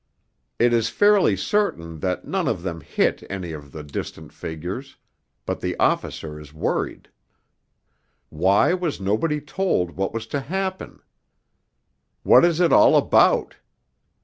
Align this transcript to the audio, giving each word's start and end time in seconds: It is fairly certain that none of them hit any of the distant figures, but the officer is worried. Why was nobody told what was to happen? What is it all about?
It 0.57 0.73
is 0.73 0.89
fairly 0.89 1.37
certain 1.37 1.99
that 1.99 2.25
none 2.25 2.47
of 2.47 2.63
them 2.63 2.81
hit 2.81 3.21
any 3.29 3.51
of 3.51 3.71
the 3.71 3.83
distant 3.83 4.33
figures, 4.33 4.97
but 5.45 5.59
the 5.61 5.77
officer 5.77 6.39
is 6.39 6.55
worried. 6.55 7.07
Why 8.29 8.73
was 8.73 8.99
nobody 8.99 9.39
told 9.39 9.91
what 9.91 10.11
was 10.11 10.25
to 10.33 10.39
happen? 10.39 11.01
What 12.23 12.43
is 12.43 12.59
it 12.59 12.73
all 12.73 12.95
about? 12.95 13.57